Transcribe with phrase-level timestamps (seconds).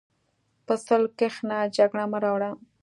[0.65, 2.51] په صلح کښېنه، جګړه مه راوړه.